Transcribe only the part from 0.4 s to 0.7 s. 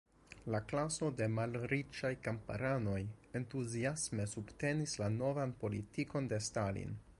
La